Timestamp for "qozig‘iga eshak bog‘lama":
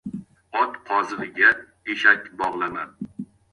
0.87-2.89